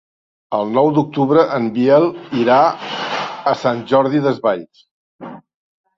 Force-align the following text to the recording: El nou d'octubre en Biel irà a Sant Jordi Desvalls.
El 0.59 0.71
nou 0.77 0.87
d'octubre 0.95 1.43
en 1.57 1.67
Biel 1.75 2.07
irà 2.45 2.57
a 3.53 3.57
Sant 3.65 3.85
Jordi 3.93 4.23
Desvalls. 4.29 4.85